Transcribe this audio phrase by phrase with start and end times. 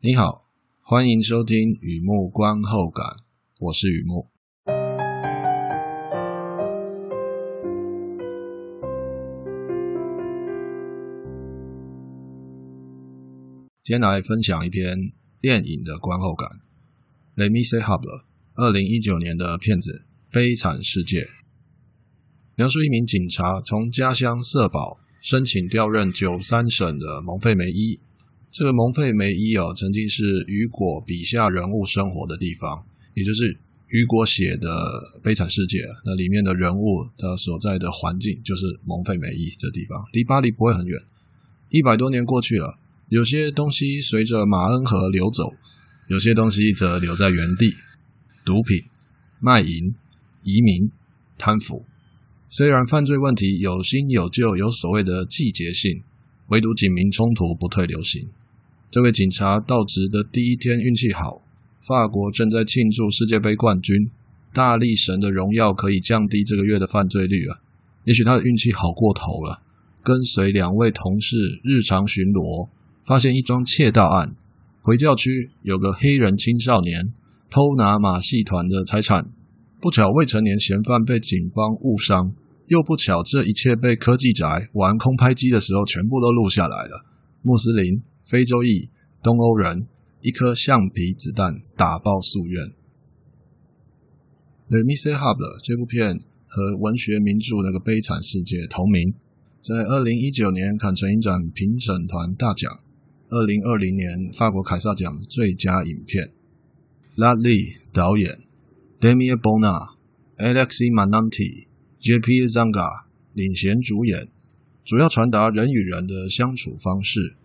[0.00, 0.48] 你好，
[0.80, 3.04] 欢迎收听雨木观后感，
[3.58, 4.28] 我是雨木。
[13.82, 14.96] 今天来分享一篇
[15.40, 16.48] 电影的观后感。
[17.34, 18.22] Les Misérables，
[18.54, 21.22] 二零一九年的片子《悲惨世界》，
[22.54, 27.98] 描述一名警察从家乡社保申请调任九三省的蒙费梅伊。
[28.50, 34.68] 这个蒙费梅伊哦，曾经是雨果笔下人物生活的地方，也就是雨果写的
[35.20, 41.00] 《悲惨世界》那里面的人物他所在的环境，就是蒙费梅伊这地方，离巴黎不会很远。
[41.70, 42.78] 一百多年过去了，
[43.08, 45.52] 有些东西随着马恩河流走，
[46.08, 47.74] 有些东西则留在原地。
[48.44, 48.82] 毒品、
[49.40, 49.94] 卖淫、
[50.42, 50.90] 移民、
[51.36, 51.84] 贪腐，
[52.48, 56.02] 虽然犯罪问题有新有旧，有所谓的季节性，
[56.46, 58.26] 唯独警民冲突不退流行。
[58.90, 61.42] 这位警察到职的第一天运气好，
[61.82, 64.10] 法国正在庆祝世界杯冠军，
[64.54, 67.60] 大力神的荣耀可以降低这个月的犯罪率啊！
[68.04, 69.60] 也许他的运气好过头了，
[70.02, 72.70] 跟随两位同事日常巡逻，
[73.04, 74.34] 发现一桩窃盗案，
[74.80, 77.12] 回教区有个黑人青少年
[77.50, 79.30] 偷拿马戏团的财产，
[79.82, 82.32] 不巧未成年嫌犯被警方误伤，
[82.68, 87.04] 又不巧这一切被科技宅玩空拍机的时候全部都录下来了，
[87.42, 88.00] 穆斯林。
[88.28, 88.90] 非洲裔、
[89.22, 89.88] 东欧人，
[90.20, 92.66] 一颗橡皮子弹打爆夙愿。
[94.68, 99.14] 《The Misérables》这部片和文学名著那个《悲惨世界》同名，
[99.62, 102.68] 在二零一九年坎城影展评审团大奖，
[103.30, 106.28] 二零二零年法国凯撒奖最佳影片。
[107.16, 108.44] Lat Ly 导演
[109.00, 109.96] ，Damien Bona、
[110.36, 111.64] Alexi Mananti、
[111.98, 114.28] JP Zanga 领衔主演，
[114.84, 117.37] 主要传达人与人的相处方式。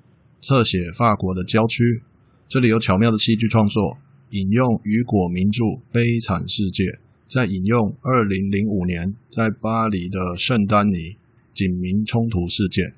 [0.44, 2.04] 侧写法国的郊区，
[2.50, 3.98] 这里有巧妙的戏剧创作，
[4.32, 6.84] 引用雨果名著《悲惨世界》，
[7.30, 11.16] 再引用二零零五年在巴黎的圣丹尼
[11.54, 12.92] 警民冲突事件，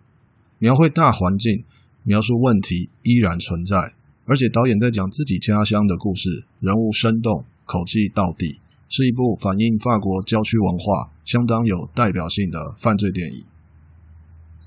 [0.58, 1.64] 描绘大环境，
[2.02, 3.94] 描述问题依然存在，
[4.26, 8.58] 而且导演在讲自己家乡的故事，人物生动，口气到底，
[8.90, 13.46] 是一部反映法国郊区文化相当有代表性的犯罪电影。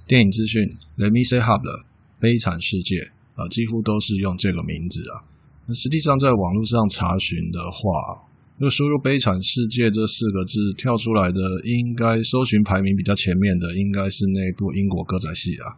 [0.06, 1.87] 电影资讯：Let Misérables。
[2.20, 5.22] 悲惨世界啊，几乎都是用这个名字啊。
[5.66, 15.76] 那实际上，在网络上查询的话，如果输入“悲惨世界”这四个字，跳出来的应该搜寻排名比较前面的，应该是那部英国歌仔戏啊。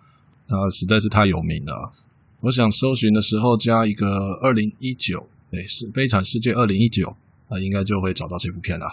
[0.48, 1.92] 那实在是太有名了。
[2.40, 4.06] 我想搜寻的时候加一个
[4.42, 7.16] 二零一九，诶，是《悲惨世界》二零一九，
[7.50, 8.86] 那应该就会找到这部片了。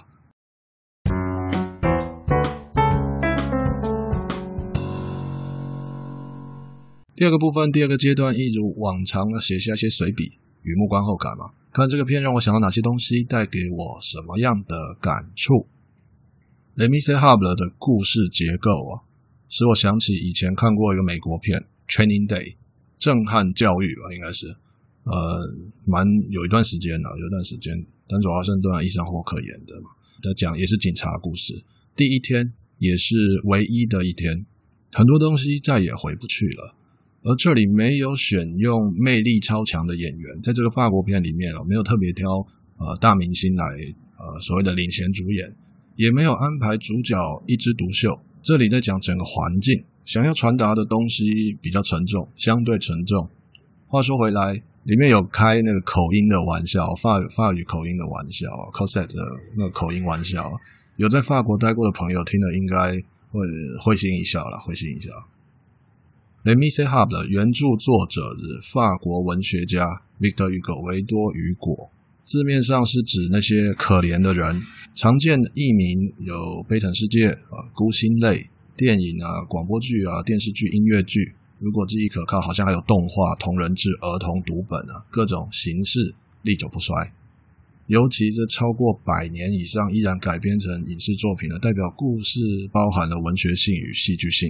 [7.17, 11.50] 第二个部分，第二个阶段，一如往常的写下一些随笔，雨木观后感嘛。
[11.73, 15.66] 看这个片让我想到哪些东西，带给我什么样的感触
[16.75, 19.01] ？Les Misérables 的故事结构啊，
[19.50, 22.53] 使我想起以前看过一个美国片《Training Day》，
[23.00, 24.45] 震撼教育吧，应该是，
[25.09, 25.41] 呃，
[25.85, 27.73] 蛮有一段时间了，有一段时间，
[28.07, 29.89] 丹佐华盛顿、伊桑霍克演的嘛，
[30.22, 31.66] 在讲也是警察故事。
[31.95, 34.45] 第一天也是唯一的一天，
[34.94, 36.78] 很多东西再也回不去了。
[37.23, 42.29] 而这里没有选用魅力超强的演员，在这个法国片里面哦，没有特别挑
[42.78, 43.66] 呃大明星来
[44.17, 45.53] 呃所谓的领衔主演，
[45.95, 47.17] 也没有安排主角
[47.47, 48.22] 一枝独秀。
[48.41, 53.29] 这里在讲整个环境，想要传达的东西比较沉重，相对沉重。
[53.88, 54.53] 话说回来，
[54.84, 59.22] 里面有开那个口音的玩笑，法法语口音的玩笑，Cosette 的
[59.57, 60.49] 那个口音玩笑，
[60.95, 62.94] 有在法国待过的朋友听了应该
[63.29, 63.41] 会
[63.84, 65.09] 会心一笑了，会心一笑。
[66.47, 69.84] Les Misérables 的原著作者是法国文学家
[70.18, 71.91] Victor Hugo 维多雨果，
[72.24, 74.56] 字面上是指那些可怜的人。
[74.96, 78.40] 常见的译名有《悲惨世界》啊，《孤星泪》
[78.78, 81.19] 电影啊、广播剧啊、电视剧、音乐剧。
[81.59, 87.11] 如果记忆可靠，好像还有动画、同人志、儿童读本啊，各种形式历久不衰。
[87.88, 92.40] 尤其是超过百年以上依然改编成影视作品的，代表故事
[92.72, 94.49] 包含了文学性与戏剧性。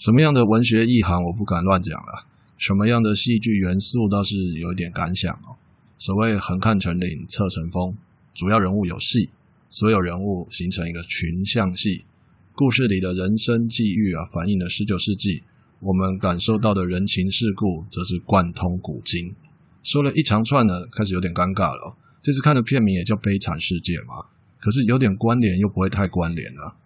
[0.00, 2.24] 什么样的文学意涵我不敢乱讲了，
[2.56, 5.60] 什么样的戏剧元素倒是有一点感想哦。
[5.98, 7.94] 所谓横看成岭侧成峰，
[8.32, 9.28] 主要人物有戏，
[9.68, 12.06] 所有人物形成一个群像戏。
[12.54, 15.42] 故事里的人生际遇啊，反映了十九世纪
[15.80, 19.34] 我们感受到的人情世故，则是贯通古今。
[19.82, 21.98] 说了一长串呢，开始有点尴尬了。
[22.22, 24.24] 这次看的片名也叫《悲惨世界》嘛，
[24.58, 26.78] 可是有点关联，又不会太关联了。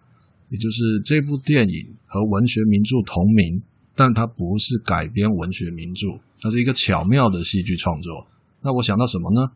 [0.49, 3.61] 也就是这部电影和文学名著同名，
[3.93, 8.25] 但它不是改编文学名著，它是一个巧妙的戏剧创作。
[8.61, 9.51] 那我想到什么呢？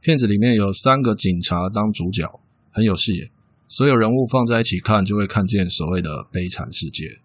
[0.00, 3.30] 片子里面有三个警察当主角，很有戏。
[3.66, 7.18] 所有人物放在一起看，就会看见所谓的悲惨世界，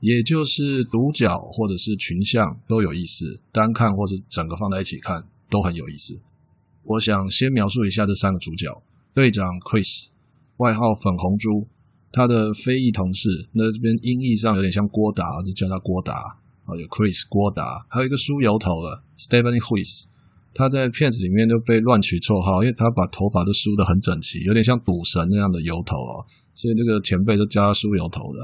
[0.00, 6.20] 也就是独角或者是群像都有意思，单看或是整个放在一起看都很有意思。
[6.82, 8.82] 我想先描述一下这三个主角：
[9.14, 10.08] 队长 Chris，
[10.56, 11.68] 外号粉红猪，
[12.16, 16.40] 他的非裔同事，那这边音译上有点像郭达，就叫他郭达。
[16.64, 20.06] 啊，有 Chris 郭达，还有一个梳油头的 Stephanie Huis，。
[20.54, 26.24] 他在片子里面就被乱取绰号，因为他把头发都梳得很整齐，有点像赌神那样的油头哦，
[26.54, 28.40] 所以这个前辈都叫他梳油头的。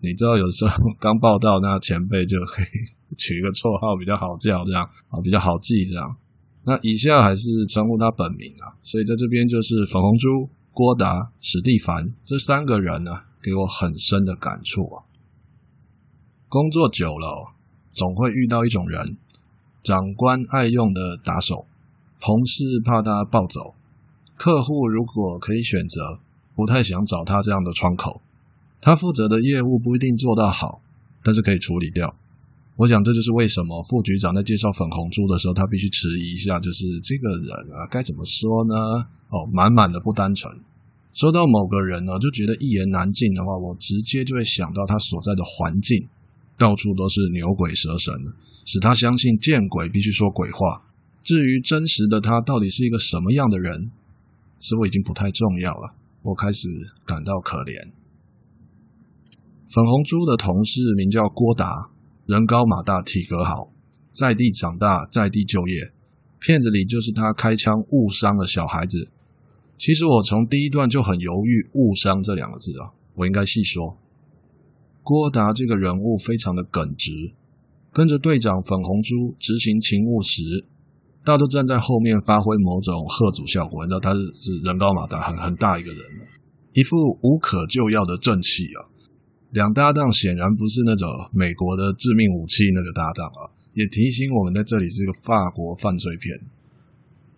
[0.00, 2.66] 你知道，有时候刚报到，那前辈就可以
[3.20, 4.82] 取一个绰号比较好叫，这样
[5.12, 6.16] 啊比较好记这样。
[6.64, 15.02] 那以下还是称呼他本名啊，所以在这边就是粉红猪、郭达、史蒂凡这三个人呢，给我很深的感触。
[16.48, 17.54] 工作久了，
[17.92, 19.18] 总会遇到一种人。
[19.82, 21.66] 长官爱用的打手，
[22.20, 23.74] 同事怕他暴走，
[24.36, 26.20] 客户如果可以选择，
[26.54, 28.22] 不太想找他这样的窗口。
[28.80, 30.82] 他负责的业务不一定做到好，
[31.24, 32.14] 但是可以处理掉。
[32.80, 38.74] 我想这就是为什么副局长在介绍粉红猪的时候，他必须迟疑一下，就是这个人啊，该怎么说呢？
[39.28, 40.50] 哦，满满的不单纯。
[41.12, 46.08] 说到某个人呢，就觉得一言难尽的话，我直接就会想到他所在的环境。
[46.56, 48.14] 到处都是牛鬼蛇神，
[48.64, 50.84] 使他相信见鬼必须说鬼话。
[51.22, 53.90] 至于真实的他到底是一个什么样的人，
[54.58, 55.94] 似乎已经不太重要了。
[56.22, 56.68] 我开始
[57.04, 57.90] 感到可怜。
[59.68, 61.90] 粉红猪的同事名叫郭达，
[62.30, 63.72] 人高马大，体格好，
[64.12, 65.90] 在地长大，在地就业。
[66.38, 69.10] 片子里就是他开枪误伤了小孩子。
[69.76, 73.98] 其实我从第一段就很犹豫“误伤”这两个字啊，我应该细说。
[75.02, 77.34] 郭达这个人物非常的耿直，
[77.92, 80.66] 跟着队长粉红猪执行勤务时，
[81.24, 83.84] 大家都站在后面发挥某种贺阻效果。
[83.84, 86.00] 你知道他是是人高马大，很很大一个人，
[86.74, 88.86] 一副无可救药的正气啊。
[89.50, 96.38] 两搭档显然不是那种美国的致命武器那个搭档啊，也提醒我们在这里是一个法国犯罪片。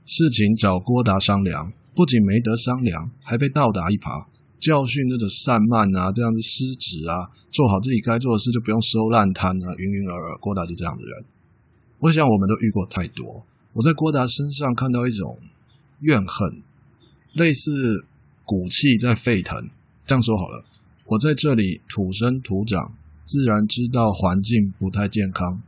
[0.05, 4.26] 事情找郭达商量，不仅没得商量，还被倒打一耙。
[4.61, 10.38] 教训那种散漫啊，这样子失职啊，做好自己该做的事就不用收烂摊啊，云云尔尔。
[10.38, 11.25] 郭达就这样的人，
[11.99, 13.47] 我想我们都遇过太多。
[13.73, 15.38] 我在郭达身上看到一种
[16.00, 16.62] 怨恨，
[17.32, 18.06] 类似
[18.44, 19.70] 骨气在沸腾。
[20.06, 20.65] 这样说好了，
[21.12, 22.94] 我在这里土生土长，
[23.26, 25.61] 自然知道环境不太健康。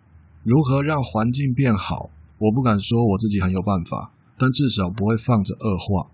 [0.43, 2.11] 如何让环境变好？
[2.38, 6.11] 我不敢说我自己很有办法，但至少不会放着恶化。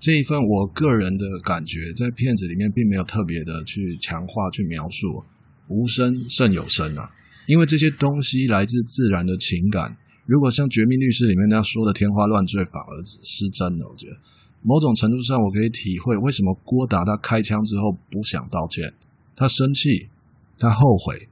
[0.00, 5.24] 这一份我个人的感觉，在片子里面并没有特别的去强化、去描述，
[5.68, 7.12] 无声胜有声啊。
[7.46, 9.96] 因为这些东西来自自然的情感，
[10.26, 13.86] 如果像《绝命律师》里面那样说的天花乱坠，反而失真了。
[13.88, 14.16] 我觉得
[14.66, 18.92] 某种程度上，我可以体会为什么郭达他开枪之后不想道歉，
[19.36, 20.08] 他生气，
[20.58, 21.28] 他后悔，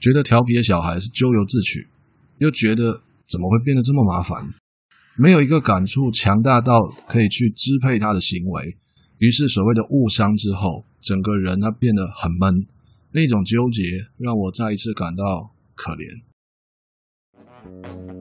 [0.00, 1.86] 觉得调皮的小孩是咎由自取，
[2.38, 4.54] 又觉得怎么会变得这么麻烦。
[5.18, 6.72] 没有一个感触强大到
[7.06, 8.76] 可以去支配他的行为，
[9.18, 12.66] 于是所谓的误伤之后，整个人他变得很闷，
[13.12, 13.82] 那种纠结
[14.16, 16.22] 让我再一次感到可怜。《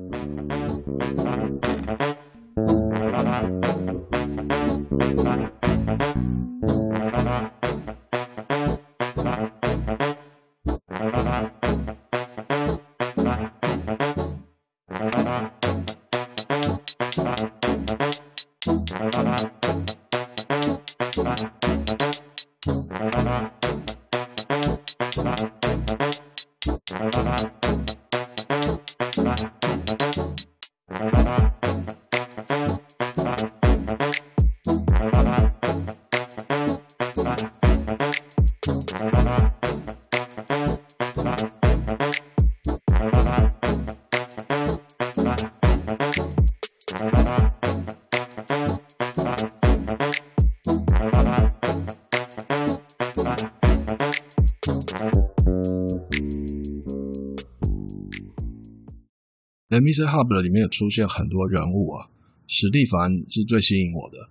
[59.79, 62.07] Misérables》里面有出现很多人物啊，
[62.47, 64.29] 史蒂凡是最吸引我的，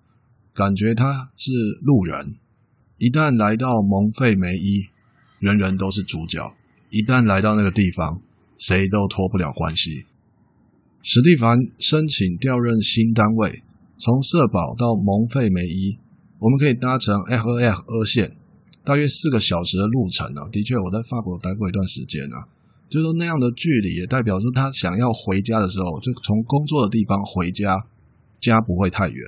[0.54, 2.36] 感觉他是路人。
[2.98, 4.86] 一旦来到蒙费梅伊，
[5.38, 6.56] 人人都是主角；
[6.90, 8.22] 一旦来到那个地方，
[8.56, 10.06] 谁都脱不了关系。
[11.02, 13.62] 史蒂凡申请调任新单位，
[13.98, 15.98] 从社保到蒙费梅伊，
[16.38, 18.34] 我们可以搭乘 RER 二线，
[18.82, 20.48] 大约四个小时的路程啊。
[20.50, 22.48] 的确，我在法国待过一段时间啊，
[22.88, 27.86] 就是说那样的距离也代表说他想要回家的时候，就从工作的地方回家，
[28.40, 29.18] 家不会太远。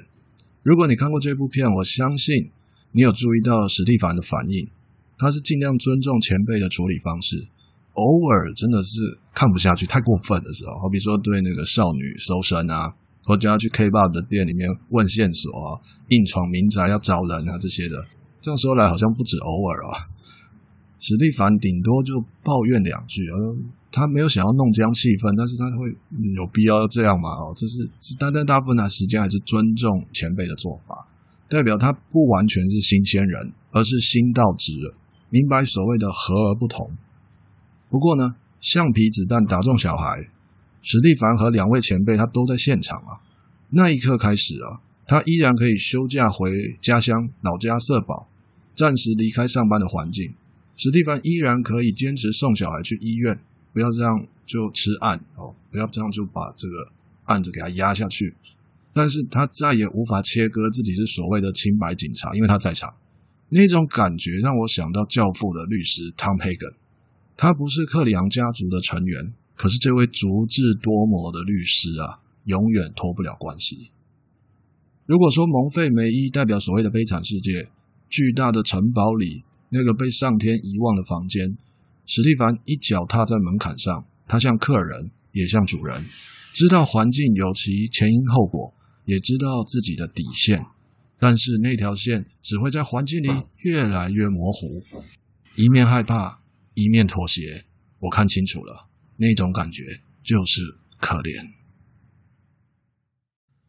[0.62, 2.50] 如果你看过这部片，我相信
[2.92, 4.68] 你有注意到史蒂凡的反应，
[5.18, 7.48] 他是尽量尊重前辈的处理方式，
[7.94, 12.94] 偶尔真的是看不下去，太过分的时候，好比说对那个少女搜身啊。
[13.28, 15.76] 或者要去 K-pop 的店里面问线索啊，
[16.08, 17.94] 硬闯民宅要找人啊这些的，
[18.40, 20.08] 这样说来好像不止偶尔啊。
[20.98, 23.36] 史蒂凡顶多就抱怨两句，而
[23.90, 25.88] 他没有想要弄僵气氛，但是他会
[26.34, 27.30] 有必要这样吗？
[27.30, 31.06] 哦，这是单单大部分的时间还是尊重前辈的做法，
[31.48, 34.94] 代表他不完全是新鲜人，而是新到职了，
[35.30, 36.90] 明白所谓的和而不同。
[37.88, 40.30] 不过呢，橡皮子弹打中小孩。
[40.80, 43.20] 史蒂凡和两位前辈，他都在现场啊。
[43.70, 46.50] 那一刻开始啊，他依然可以休假回
[46.80, 48.28] 家乡老家社保，
[48.74, 50.34] 暂时离开上班的环境。
[50.78, 53.36] 史蒂凡依然可以坚持送小孩去医院，
[53.72, 56.92] 不要这样就吃案哦，不要这样就把这个
[57.24, 58.36] 案子给他压下去。
[58.92, 62.94] 但是他再也无法切割自己是所谓的清白警察，因为他在场。
[63.48, 66.74] 那种感觉让我想到《教父》的律师 Tom Hagen，
[67.36, 69.34] 他不是克里昂家族的成员。
[69.56, 73.90] 可是这位足智多谋的律师啊，永远脱不了关系。
[75.06, 77.68] 如果说蒙费梅伊代表所谓的悲惨世界，
[78.08, 81.56] 巨大的城堡里那个被上天遗忘的房间，
[82.06, 86.04] 史蒂凡一脚踏在门槛上，他像客人，也像主人，
[86.52, 90.64] 知道环境有其前因后果，也知道自己的底线，
[91.18, 93.28] 但是那条线只会在环境里
[93.62, 94.82] 越来越模糊，
[95.56, 96.40] 一面害怕，
[96.74, 97.64] 一面妥协。
[98.00, 98.88] 我看清楚了。
[99.20, 99.82] 那种感觉
[100.22, 100.62] 就是
[101.00, 101.44] 可怜。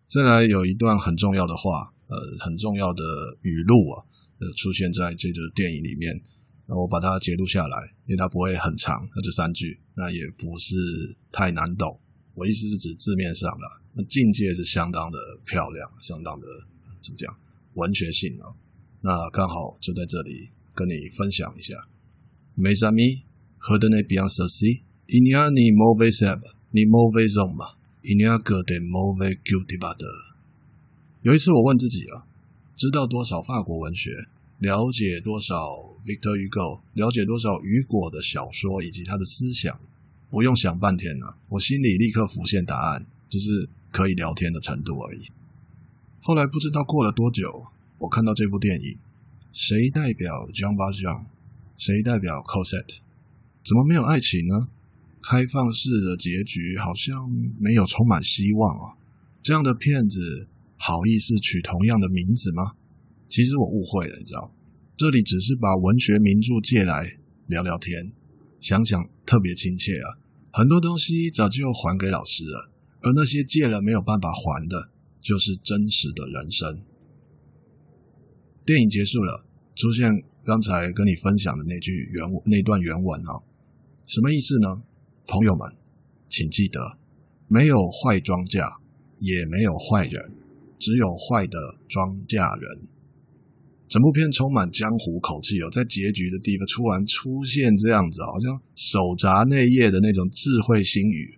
[0.05, 3.03] 再来有一段很重要的话，呃，很重要的
[3.41, 4.05] 语录啊，
[4.39, 6.21] 呃，出现在这个电影里面。
[6.65, 10.75] 那我把它截录下来，因为它不会很长，那这三句，那也不是
[11.31, 11.99] 太难懂。
[12.35, 16.45] 我意思是指字面上的，那境界是相当的漂亮，相当的
[17.01, 17.35] 怎么讲，
[17.73, 18.53] 文学性啊。
[19.01, 21.87] 那刚好就在这里跟你分享一下。
[22.55, 23.23] Mes amis,
[23.59, 24.83] retenez bien ceci.
[25.07, 27.65] Il n'y a ni mauvais herbe, ni mauvais homme,
[28.03, 30.35] il n'y a que des mauvais cultivateurs。
[31.23, 32.28] 有一次我问自己啊，
[32.79, 34.09] 知道多少法国文学，
[34.59, 35.53] 了解多少
[36.05, 39.77] Victor Hugo，了解多少雨果的小说以及他的思想，
[40.29, 45.29] 不用想半天啊，我心里立刻浮现答案，就是可以聊天的程度而已。
[46.21, 47.51] 后来不知道过了多久，
[47.97, 48.97] 我看到这部电影，
[49.51, 51.25] 谁代表 Jean Valjean，
[51.75, 52.99] 谁代表 Cosette，
[53.61, 54.69] 怎么没有爱情呢？
[55.21, 58.95] 开放式的结局好像没有充满希望啊！
[59.41, 60.47] 这样的片子
[60.81, 62.71] 好意思取同样的名字吗？
[63.27, 64.55] 其实我误会了，你知道，
[64.95, 68.13] 这里只是把文学名著借来聊聊天，
[68.61, 70.17] 想想特别亲切啊！
[70.51, 72.71] 很多东西早就还给老师了，
[73.01, 74.89] 而那些借了没有办法还的，
[75.21, 76.81] 就是真实的人生。
[78.65, 79.45] 电影结束了，
[79.75, 83.43] 出现刚才跟你分享的那句原那段原文啊，
[84.05, 84.81] 什么意思呢？
[85.27, 85.75] 朋友们，
[86.29, 86.97] 请记得，
[87.47, 88.77] 没有坏庄稼，
[89.19, 90.33] 也没有坏人，
[90.79, 92.87] 只有坏的庄稼人。
[93.87, 101.37] 整部片充满江湖口气哦，在结局的地方突然出现这样子，好像手札内页的那种智慧心语。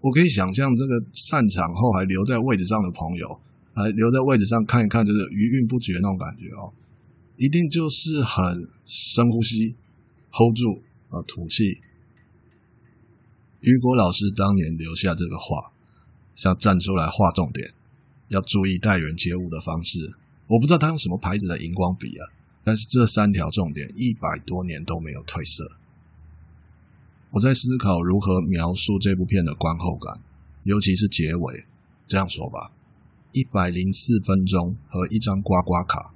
[0.00, 3.38] 我可以想象，这个散场后还留在位置上的朋友，
[3.74, 6.72] 还留在位置上看一看，就是余韵不绝那种感觉哦，
[7.36, 9.76] 一定就是很深呼吸
[10.30, 11.82] ，hold 住啊，吐气。
[13.60, 15.70] 雨果老师当年留下这个话，
[16.34, 17.74] 想站出来画重点，
[18.30, 20.14] 要注意待人接物的方式。
[20.48, 22.26] 我不知道他用什么牌子的荧光笔啊，
[22.64, 25.76] 但是这三条重点一百多年都没有褪色。
[27.32, 30.20] 我在思考如何描述这部片的观后感，
[30.64, 31.64] 尤其是结尾。
[32.06, 32.72] 这样说吧，
[33.30, 36.12] 一百零四分钟和一张刮刮卡，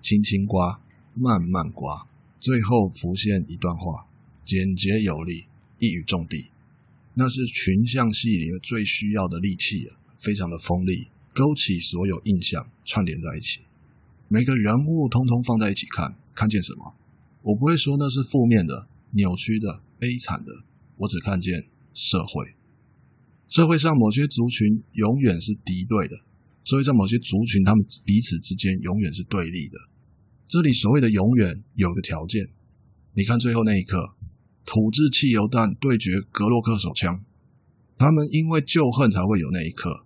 [0.00, 0.80] 轻轻刮，
[1.14, 2.06] 慢慢刮，
[2.38, 4.06] 最后浮现一段话，
[4.44, 5.46] 简洁有力，
[5.80, 6.50] 一语中的。
[7.14, 13.60] 那是群像戏里面最需要的利器啊，非常的锋利，勾起所有印象，串联在一起。
[14.26, 16.96] 每个人物通通放在一起看，看见什么？
[17.42, 20.64] 我不会说那是负面的、扭曲的、悲惨的，
[20.96, 22.54] 我只看见社会。
[23.50, 26.22] 社会上某些族群永远是敌对的，
[26.64, 29.76] 社会上某些族群他们彼此之间永远是对立的。
[30.46, 32.48] 这里所谓的永远有个条件，
[33.12, 34.14] 你看最后那一刻。
[34.64, 37.22] 土制汽油弹对决格洛克手枪，
[37.98, 40.05] 他们因为旧恨才会有那一刻。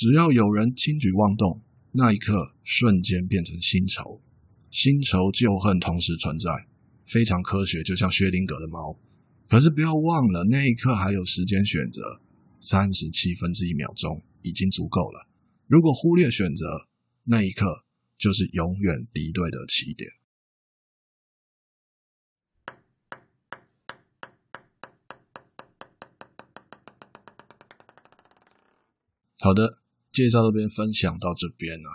[0.00, 1.60] 只要有人轻举妄动，
[1.92, 4.22] 那一刻瞬间变成新仇。
[4.70, 6.66] 新仇旧恨同时存在，
[7.04, 8.98] 非常科学，就像薛定谔的猫。
[9.46, 12.22] 可是不要忘了，那一刻还有时间选择，
[12.62, 15.28] 三十七分之一秒钟已经足够了。
[15.66, 16.88] 如果忽略选择，
[17.24, 17.84] 那一刻
[18.16, 20.10] 就是永远敌对的起点。
[29.40, 29.79] 好的，
[30.12, 31.88] 介绍这边分享到这边啊。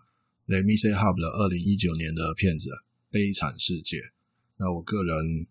[0.47, 2.69] ，Let Misérables 的二零一九年的片子
[3.09, 3.97] 《悲惨世界》。
[4.57, 5.47] 那我个人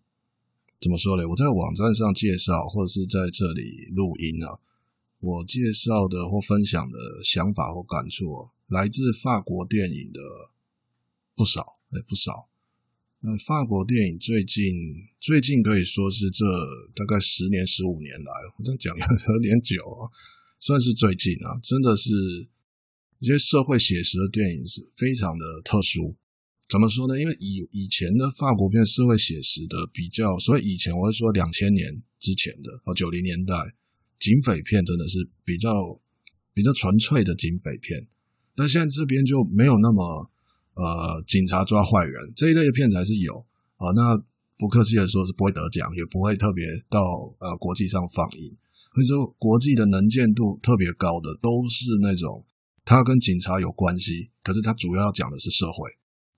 [0.81, 1.27] 怎么说呢？
[1.27, 4.59] 我在网站上介绍，或者是在这里录音啊，
[5.19, 10.19] 我介绍的或分享的想法或感触，来自法国电影的
[11.35, 12.49] 不少，哎，不少。
[13.21, 14.73] 那法国电影最近
[15.19, 16.45] 最近可以说是这
[16.95, 20.09] 大概十年、十五年来，我这样讲有点久啊。
[20.59, 22.11] 算是最近啊，真的是
[23.25, 26.15] 这些社会写实的电影是非常的特殊。
[26.69, 27.19] 怎么说呢？
[27.19, 33.55] 因为以以前的法国片社会写实的比较，所以以前我会说两千年之前的哦，九零年代
[34.19, 35.73] 警匪片真的是比较
[36.53, 38.07] 比较纯粹的警匪片。
[38.55, 40.29] 但现在这边就没有那么
[40.75, 43.45] 呃，警察抓坏人这一类的片子还是有
[43.77, 43.89] 啊。
[43.95, 44.15] 那
[44.57, 47.01] 不客气的说，是不会得奖，也不会特别到
[47.39, 48.55] 呃国际上放映。
[48.93, 52.45] 所以说，国际的能见度特别高的都是那种，
[52.85, 55.89] 它跟警察有关系，可是它主要要讲的是社会。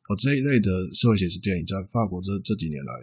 [0.07, 2.93] 哦，这一类的社会写实电影在法国这这几年来，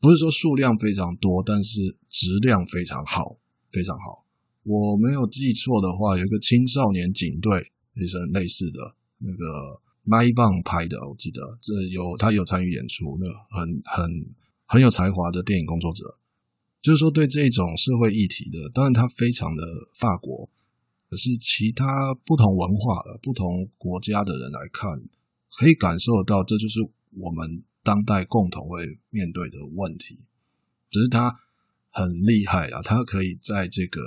[0.00, 3.38] 不是说数量非常多，但是质量非常好，
[3.70, 4.24] 非常好。
[4.62, 14.34] 我没有记错的话，有一个青少年警队也是类似的，那个麦棒拍的，我记得这有他有参与演出，那个很很
[14.64, 16.16] 很有才华的电影工作者。
[16.80, 19.62] 就是说，对这种社会议题的，当然他非常的
[19.94, 20.48] 法国，
[21.08, 24.90] 可是其他不同文化的、不同国家的人来看，
[25.56, 26.80] 可以感受到，这就是
[27.12, 30.16] 我们当代共同会面对的问题。
[30.90, 31.34] 只是他
[31.90, 34.00] 很厉害啊，他可以在这个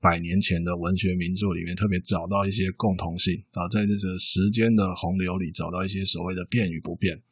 [0.00, 7.22] 百年前的文学名著里面特别找到一些共同性啊，在这个时间的洪流里找到一些所谓的变与不变，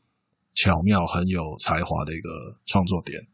[0.55, 3.27] 巧妙、很有才华的一个创作点。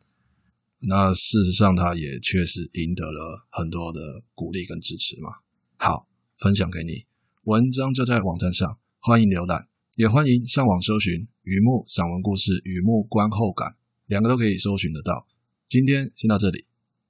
[0.87, 5.44] 那事实上，他也确实赢得了很多的鼓励跟支持嘛。
[5.85, 7.05] 好，分享给你，
[7.42, 13.77] 文章就在网站上，欢迎浏览，也欢迎上网搜寻“雨幕散文故事”“雨幕观后感”，
[14.09, 15.27] 两个都可以搜寻得到。
[15.68, 16.64] 今天先到这里，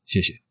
[0.04, 0.43] 谢谢。